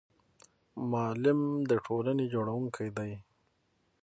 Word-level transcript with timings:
معلم 0.91 1.39
د 1.69 1.71
ټولنې 1.85 2.25
جوړونکی 2.33 2.87
دی 2.97 3.11